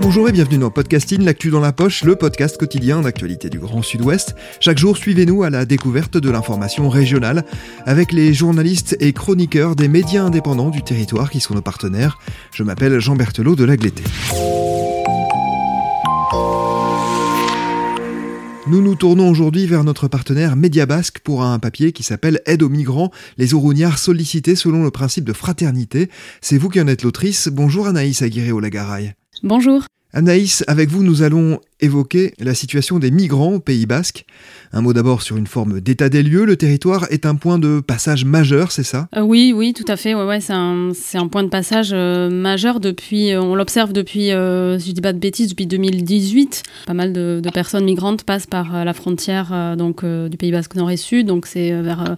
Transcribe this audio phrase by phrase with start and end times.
[0.00, 3.82] Bonjour et bienvenue dans Podcasting, l'actu dans la poche, le podcast quotidien d'actualité du Grand
[3.82, 4.34] Sud-Ouest.
[4.60, 7.44] Chaque jour, suivez-nous à la découverte de l'information régionale
[7.86, 12.18] avec les journalistes et chroniqueurs des médias indépendants du territoire qui sont nos partenaires.
[12.52, 14.04] Je m'appelle Jean Berthelot de Lagleté.
[18.66, 22.62] Nous nous tournons aujourd'hui vers notre partenaire Média Basque pour un papier qui s'appelle Aide
[22.62, 26.08] aux migrants, les Ourouniards sollicités selon le principe de fraternité.
[26.40, 27.48] C'est vous qui en êtes l'autrice.
[27.48, 29.12] Bonjour Anaïs Aguirre-Olagaraï.
[29.42, 29.84] Bonjour.
[30.16, 34.26] Anaïs, avec vous, nous allons évoquer la situation des migrants au Pays Basque.
[34.72, 36.44] Un mot d'abord sur une forme d'état des lieux.
[36.44, 39.08] Le territoire est un point de passage majeur, c'est ça?
[39.16, 40.14] Euh, oui, oui, tout à fait.
[40.14, 43.32] Ouais, ouais, c'est un, un point de passage euh, majeur depuis.
[43.32, 46.62] euh, on l'observe depuis, si je dis pas de bêtises, depuis 2018.
[46.86, 50.96] Pas mal de, personnes migrantes passent par la frontière donc du Pays Basque Nord et
[50.96, 51.26] Sud.
[51.26, 52.16] Donc c'est vers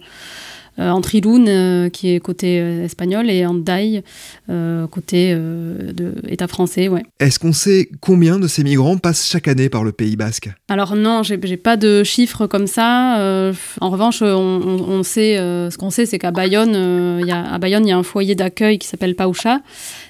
[0.79, 4.03] euh, euh, Antriloun, euh, qui est côté euh, espagnol, et Andaï,
[4.49, 6.87] euh, côté de État français.
[6.87, 7.03] Ouais.
[7.19, 10.49] Est-ce qu'on sait combien de ces migrants passent chaque année par le Pays Basque?
[10.69, 13.51] Alors non, j'ai pas de chiffres comme ça.
[13.81, 17.85] En revanche, on, sait, ce qu'on sait, c'est qu'à Bayonne, il y a, à Bayonne,
[17.85, 19.61] il y a un foyer d'accueil qui s'appelle Paucha,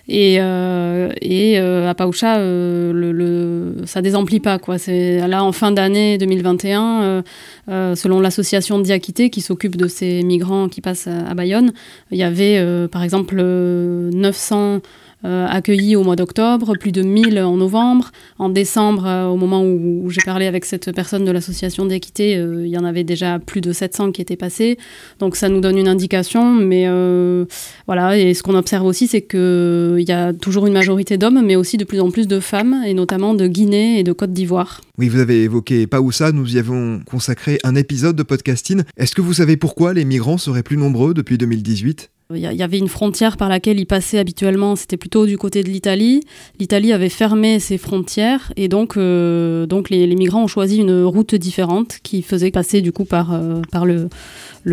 [0.09, 4.77] et, euh, et euh, à Paucha, euh, le, le- ça désemplit pas quoi.
[4.77, 7.21] C'est là en fin d'année 2021, euh,
[7.69, 11.71] euh, selon l'association Diakité qui s'occupe de ces migrants qui passent à, Bayonne,
[12.11, 14.79] il y avait euh, par exemple euh, 900 euh,
[15.23, 18.11] accueillis au mois d'octobre, plus de 1000 en novembre.
[18.39, 22.65] En décembre, euh, au moment où, j'ai parlé avec cette personne de l'association d'équité, euh,
[22.65, 24.77] il y en avait déjà plus de 700 qui étaient passés.
[25.19, 27.45] Donc ça nous donne une indication, mais euh,
[27.87, 28.17] voilà.
[28.17, 31.77] Et ce qu'on observe aussi, c'est qu'il y a toujours une majorité d'hommes, mais aussi
[31.77, 34.81] de plus en plus de femmes, et notamment de Guinée et de Côte d'Ivoire.
[34.97, 38.83] Oui, vous avez évoqué Paoussa, nous y avons consacré un épisode de podcasting.
[38.97, 42.77] Est-ce que vous savez pourquoi les migrants seraient plus nombreux depuis 2018 Il y, avait
[42.77, 46.23] une frontière par laquelle ils passaient habituellement, c'était plutôt du côté de l'Italie.
[46.59, 51.35] L'Italie avait fermé ses frontières et donc, euh, donc les, migrants ont choisi une route
[51.35, 54.09] différente qui faisait passer du coup par, euh, par le,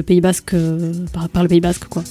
[0.05, 0.95] Pays Basque, euh,
[1.33, 2.03] par le Pays Basque quoi.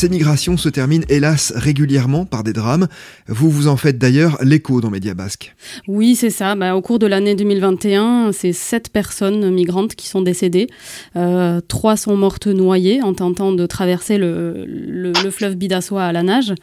[0.00, 2.88] Ces migrations se terminent hélas régulièrement par des drames.
[3.28, 5.54] Vous vous en faites d'ailleurs l'écho dans Média Basque.
[5.88, 6.54] Oui, c'est ça.
[6.54, 10.68] Bah, au cours de l'année 2021, c'est sept personnes migrantes qui sont décédées.
[11.16, 16.12] Euh, trois sont mortes noyées en tentant de traverser le, le- le fleuve Bidassoa à
[16.12, 16.54] la nage.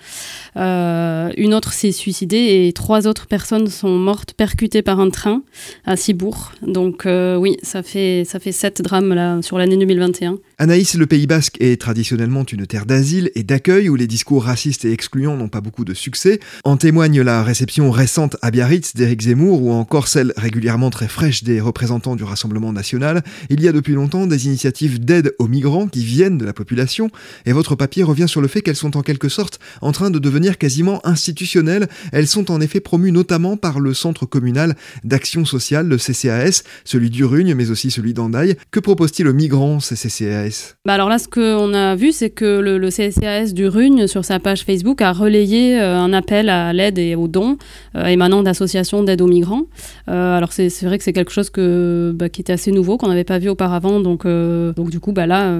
[0.56, 5.44] Euh, une autre s'est suicidée et trois autres personnes sont mortes percutées par un train
[5.86, 6.54] à Cibourg.
[6.66, 10.40] Donc euh, oui, ça fait, ça fait sept drames là, sur l'année 2021.
[10.58, 14.86] Anaïs, le Pays Basque est traditionnellement une terre d'asile et d'accueil où les discours racistes
[14.86, 16.40] et excluants n'ont pas beaucoup de succès.
[16.64, 21.44] En témoigne la réception récente à Biarritz d'Éric Zemmour ou encore celle régulièrement très fraîche
[21.44, 23.24] des représentants du Rassemblement national.
[23.50, 27.10] Il y a depuis longtemps des initiatives d'aide aux migrants qui viennent de la population
[27.46, 30.20] et votre papier revient sur le fait qu'elles sont en quelque sorte en train de
[30.20, 31.88] devenir quasiment institutionnelles.
[32.12, 37.10] Elles sont en effet promues notamment par le Centre communal d'action sociale, le CCAS, celui
[37.10, 38.56] d'Urugne mais aussi celui d'Andaille.
[38.72, 42.60] Que propose-t-il aux migrants, ces CCAS Bah alors là, ce qu'on a vu, c'est que
[42.60, 43.68] le, le CCAS du
[44.08, 47.58] sur sa page Facebook, a relayé euh, un appel à l'aide et aux dons
[47.96, 49.64] euh, émanant d'associations d'aide aux migrants.
[50.08, 53.08] Euh, alors c'est vrai que c'est quelque chose que, bah, qui était assez nouveau, qu'on
[53.08, 54.00] n'avait pas vu auparavant.
[54.00, 55.52] Donc, donc du coup, bah là,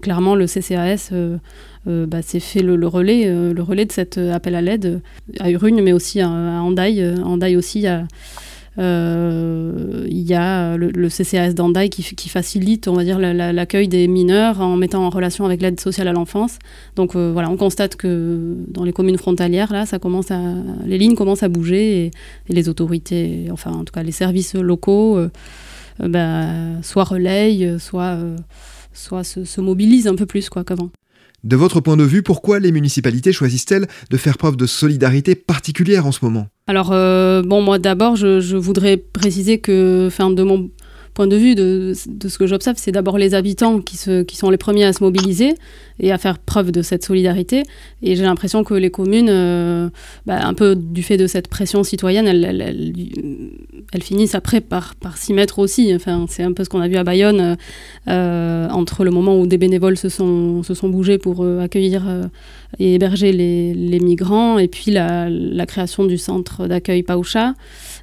[0.00, 1.12] clairement, le CCAS
[1.86, 5.00] bah, s'est fait le, relais, le relais de cet appel à l'aide
[5.40, 7.04] à Urugne, mais aussi à, Andaille.
[7.24, 7.86] Andaille aussi
[8.78, 14.60] il y a le, CCAS d'Andaï qui, qui, facilite, on va dire, l'accueil des mineurs
[14.60, 16.58] en mettant en relation avec l'aide sociale à l'enfance.
[16.96, 20.40] Donc voilà, on constate que dans les communes frontalières, là, ça commence à,
[20.86, 22.10] les lignes commencent à bouger et,
[22.48, 25.18] les autorités, enfin en tout cas les services locaux,
[26.00, 26.46] bah,
[26.82, 28.16] soit relayent, soit,
[28.92, 30.90] soit se, se mobilisent un peu plus quoi qu'avant.
[31.44, 36.06] De votre point de vue, pourquoi les municipalités choisissent-elles de faire preuve de solidarité particulière
[36.06, 36.46] en ce moment?
[36.68, 40.70] Alors, euh, bon, moi d'abord, je, voudrais préciser que, de mon
[41.14, 44.84] point de vue de, ce que j'observe, c'est d'abord les habitants qui, sont les premiers
[44.84, 45.54] à se mobiliser
[45.98, 47.64] et à faire preuve de cette solidarité.
[48.02, 49.90] Et j'ai l'impression que les communes, euh,
[50.26, 52.92] bah, un peu du fait de cette pression citoyenne, elles,
[54.00, 55.92] finissent après par, s'y mettre aussi.
[55.94, 57.56] Enfin, c'est un peu ce qu'on a vu à Bayonne,
[58.08, 62.04] euh, entre le moment où des bénévoles se sont, se bougés pour euh, accueillir
[62.78, 67.54] et héberger les, migrants, et puis la, la création du centre d'accueil Paoucha.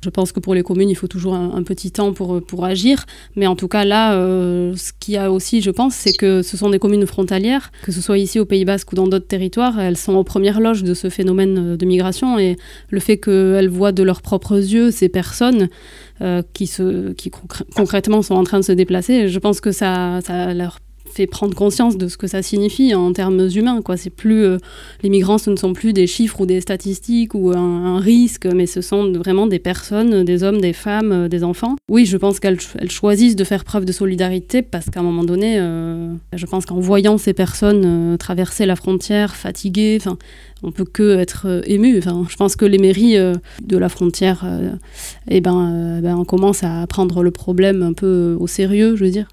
[0.04, 3.06] Je pense que pour les communes, il faut toujours un, petit temps pour, pour agir.
[3.36, 6.42] Mais en tout cas, là, euh, ce qu'il y a aussi, je pense, c'est que
[6.42, 9.28] ce sont des communes frontalières, que ce soit ici au Pays Basque ou dans d'autres
[9.28, 12.40] territoires, elles sont aux premières loges de ce phénomène de migration.
[12.40, 12.56] Et
[12.90, 15.70] le fait qu'elles voient de leurs propres yeux ces personnes
[16.22, 17.32] euh, qui, se, qui
[17.76, 20.80] concrètement sont en train de se déplacer, je pense que ça, ça leur
[21.12, 23.82] fait prendre conscience de ce que ça signifie en termes humains.
[23.82, 23.96] Quoi.
[24.16, 24.58] Plus, euh,
[25.04, 28.66] les migrants, ce ne sont plus des chiffres ou des statistiques ou un, risque, mais
[28.66, 31.76] ce sont vraiment des personnes, des hommes, des femmes, euh, des enfants.
[31.90, 32.60] Oui, je pense qu'elles
[32.90, 36.80] choisissent de faire preuve de solidarité parce qu'à un moment donné, euh, je pense qu'en
[36.80, 40.18] voyant ces personnes traverser la frontière, fatiguées, enfin,
[40.64, 42.02] on peut que être ému.
[42.02, 44.46] Je pense que les mairies de la frontière,
[45.30, 49.12] eh ben, ben, on commence à prendre le problème un peu au sérieux, je veux
[49.12, 49.28] dire.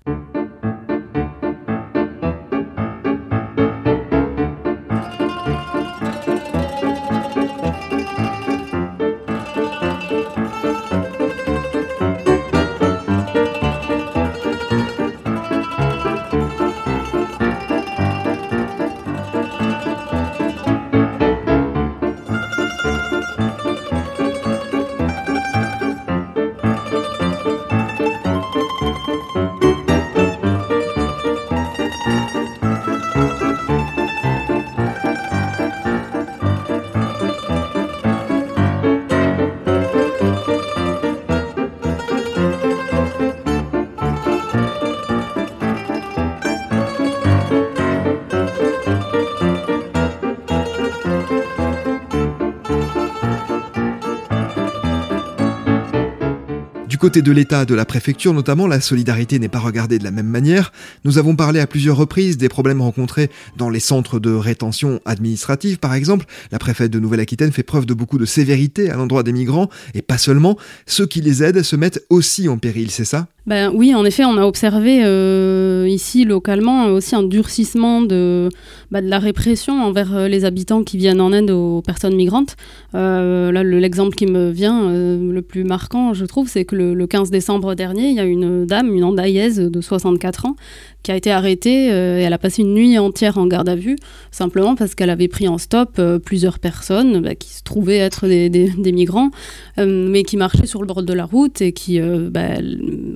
[56.97, 60.11] Du côté de l'État, de la préfecture notamment, la solidarité n'est pas regardée de la
[60.11, 60.73] même manière.
[61.05, 65.77] Nous avons parlé à plusieurs reprises des problèmes rencontrés dans les centres de rétention administrative,
[65.77, 66.25] par exemple.
[66.53, 70.01] La préfète de Nouvelle-Aquitaine fait preuve de beaucoup de sévérité à l'endroit des migrants, et
[70.01, 70.57] pas seulement.
[70.87, 73.27] Ceux qui les aident se mettent aussi en péril, c'est ça?
[73.47, 78.49] Ben, Oui, en effet, on a observé euh, ici localement aussi un durcissement de,
[78.91, 82.57] bah, de la répression envers euh, les habitants qui viennent en aide aux personnes migrantes.
[82.97, 87.31] Euh, là, l'exemple qui me vient le plus marquant, je trouve, c'est que le, 15
[87.31, 90.57] décembre dernier, il y a une dame, une andaïaise de 64 ans,
[91.05, 93.95] qui a été arrêtée et elle a passé une nuit entière en garde à vue,
[94.33, 98.49] simplement parce qu'elle avait pris en stop plusieurs personnes bah, qui se trouvaient être des,
[98.51, 99.31] des, migrants,
[99.79, 102.57] mais qui marchaient sur le bord de la route et qui, bah,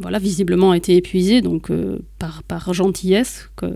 [0.01, 3.67] voilà, visiblement été épuisée, donc euh, par, par gentillesse, que,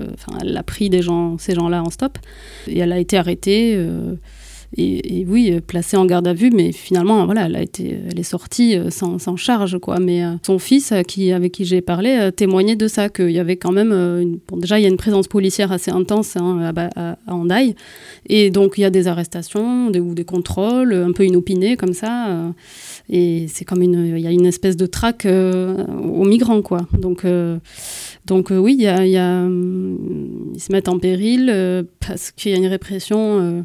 [0.41, 2.19] elle a pris des gens, ces gens-là en stop,
[2.67, 3.75] et elle a été arrêtée.
[3.77, 4.15] Euh,
[4.77, 8.23] et, oui, placée en garde à vue, mais finalement, voilà, elle a été, elle est
[8.23, 10.01] sortie euh, sans, charge, quoi.
[10.01, 13.73] Mais son fils, qui, avec qui j'ai parlé, témoignait de ça, qu'il y avait quand
[13.73, 17.75] même, déjà, il y a une présence policière assez intense hein, à, à, Handaï,
[18.29, 21.93] et donc il y a des arrestations des, ou des contrôles, un peu inopinés comme
[21.93, 22.53] ça.
[23.11, 26.87] Et c'est comme une, il y a une espèce de traque euh, aux migrants, quoi.
[26.93, 27.59] Donc, euh,
[28.25, 32.67] donc euh, oui, y a, ils se mettent en péril parce qu'il y a une
[32.67, 33.65] répression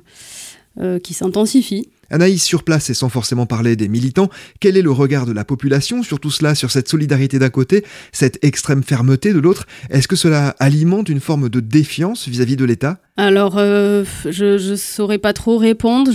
[1.03, 1.89] qui s'intensifie.
[2.09, 5.45] Anaïs sur place et sans forcément parler des militants, quel est le regard de la
[5.45, 9.67] population sur tout cela, sur cette solidarité d'un côté, cette extrême fermeté de l'autre?
[9.89, 12.99] Est-ce que cela alimente une forme de défiance vis-à-vis de l'État?
[13.17, 16.09] Alors, euh, je ne saurais pas trop répondre.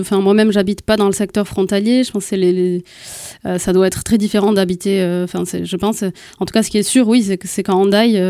[0.00, 2.04] Enfin, moi-même, j'habite pas dans le secteur frontalier.
[2.04, 2.36] Je pense que
[3.46, 5.00] euh, ça doit être très différent d'habiter.
[5.00, 6.04] Euh, je pense.
[6.38, 8.22] En tout cas, ce qui est sûr, oui, c'est que c'est qu'en Andaille,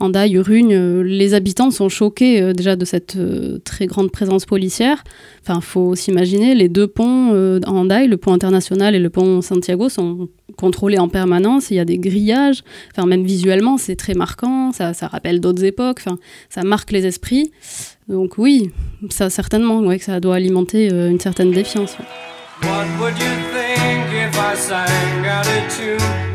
[0.00, 3.16] Andaille, Rugne, les habitants sont choqués déjà de cette
[3.64, 5.02] très grande présence policière.
[5.40, 7.30] Enfin, faut s'imaginer les deux ponts
[7.66, 11.70] en Andaille, le pont international et le pont Santiago, sont contrôlés en permanence.
[11.70, 12.62] Il y a des grillages.
[12.92, 14.72] Enfin, même visuellement, c'est très marquant.
[14.72, 15.98] Ça, ça rappelle d'autres époques.
[16.04, 17.52] Enfin, ça marque les esprits.
[18.08, 18.70] Donc oui,
[19.10, 21.96] ça certainement, ouais, que ça doit alimenter euh, une certaine défiance.
[22.62, 25.46] What would you think if I sang out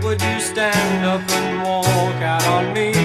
[0.04, 3.01] would you stand up and walk out on me?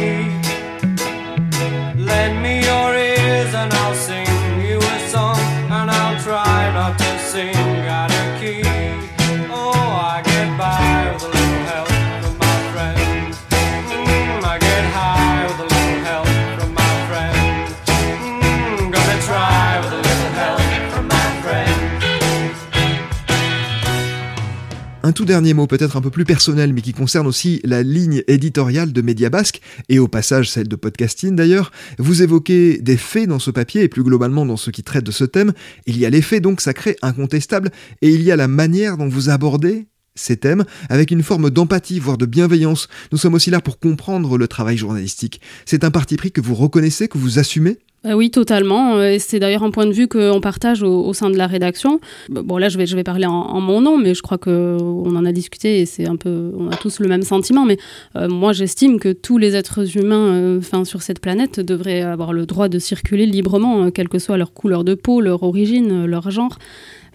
[25.07, 28.25] Un tout dernier mot, peut-être un peu plus personnel, mais qui concerne aussi la ligne
[28.27, 31.71] éditoriale de Média Basque, et au passage celle de podcasting d'ailleurs.
[31.99, 35.13] Vous évoquez des faits dans ce papier, et plus globalement dans ce qui traite de
[35.13, 35.53] ce thème.
[35.87, 37.71] Il y a les faits donc sacrés, incontestables,
[38.03, 39.87] et il y a la manière dont vous abordez
[40.17, 42.89] ces thèmes avec une forme d'empathie, voire de bienveillance.
[43.13, 45.41] Nous sommes aussi là pour comprendre le travail journalistique.
[45.65, 47.79] C'est un parti pris que vous reconnaissez, que vous assumez?
[48.07, 48.97] Euh, oui, totalement.
[48.97, 52.01] Euh, C'est d'ailleurs un point de vue qu'on partage au, sein de la rédaction.
[52.29, 55.25] Bon, là, je vais, je vais parler en, mon nom, mais je crois qu'on en
[55.25, 57.65] a discuté et c'est un peu, on a tous le même sentiment.
[57.65, 57.79] Mais
[58.17, 62.69] euh, moi, j'estime que tous les êtres humains, sur cette planète, devraient avoir le droit
[62.69, 66.59] de circuler librement, quelle que soit leur couleur de peau, leur origine, leur genre.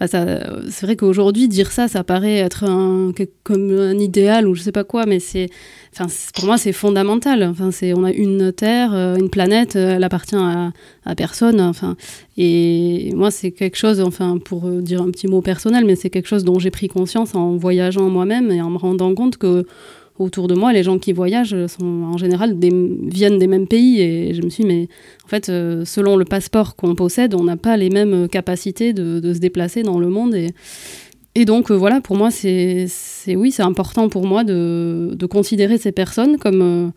[0.08, 0.40] Ça-
[0.70, 3.12] c'est vrai qu'aujourd'hui, dire ça, ça paraît être un,
[3.44, 5.48] comme un idéal ou je sais pas quoi, mais c'est,
[5.94, 7.44] enfin, pour moi, c'est fondamental.
[7.44, 10.72] Enfin, c'est, on a une Terre, euh, une planète, euh, elle appartient à,
[11.06, 11.62] à personne.
[11.62, 11.96] Enfin,
[12.38, 16.28] et moi, c'est quelque chose, enfin, pour dire un petit mot personnel, mais c'est quelque
[16.28, 19.66] chose dont j'ai pris conscience en voyageant moi-même et en me rendant compte que
[20.22, 24.02] autour de moi, les gens qui voyagent sont en général viennent des mêmes pays.
[24.02, 24.88] Et je me suis dit, mais
[25.26, 29.34] en fait, euh, selon le passeport qu'on possède, on n'a pas les mêmes capacités de,
[29.34, 30.36] se déplacer dans le monde.
[31.36, 32.88] Et, donc, euh, voilà, pour moi, c'est
[33.28, 36.62] oui, c'est important pour moi de, considérer ces personnes comme.
[36.62, 36.90] euh,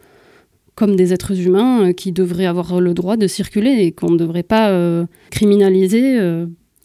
[0.77, 4.43] comme des êtres humains qui devraient avoir le droit de circuler et qu'on ne devrait
[4.43, 4.77] pas
[5.31, 6.19] criminaliser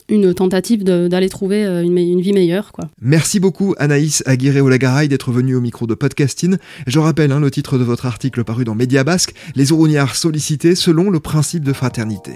[0.10, 2.72] une tentative d'aller trouver euh, une, vie meilleure.
[2.72, 2.90] Quoi.
[3.02, 6.58] Merci beaucoup Anaïs Aguirre-Olagaray d'être venue au micro de Podcasting.
[6.88, 10.76] Je rappelle hein, le titre de votre article paru dans Média Basque, Les Ourouniards sollicités
[10.76, 12.34] selon le principe de fraternité.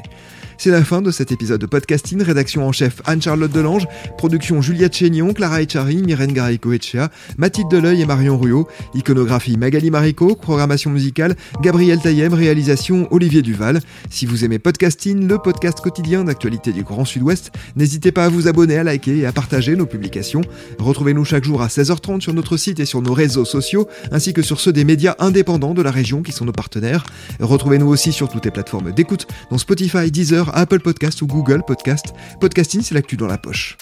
[0.57, 4.95] C'est la fin de cet épisode de Podcasting, rédaction en chef Anne-Charlotte Delange, production Juliette
[4.95, 11.35] Chénion, Clara Echari, Myrène Garaïco-Echea, Mathilde Deleuil et Marion Ruot, iconographie Magali Marico, programmation musicale
[11.61, 13.81] Gabriel Taillem, réalisation Olivier Duval.
[14.09, 18.47] Si vous aimez Podcasting, le podcast quotidien d'actualité du Grand Sud-Ouest, n'hésitez pas à vous
[18.47, 20.41] abonner, à liker et à partager nos publications.
[20.79, 24.41] Retrouvez-nous chaque jour à 16h30 sur notre site et sur nos réseaux sociaux, ainsi que
[24.41, 27.03] sur ceux des médias indépendants de la région qui sont nos partenaires.
[27.39, 30.11] Retrouvez-nous aussi sur toutes les plateformes d'écoute, dont Spotify,
[30.53, 32.13] Apple Podcast ou Google Podcast.
[32.39, 33.77] Podcasting, c'est l'actu dans la poche.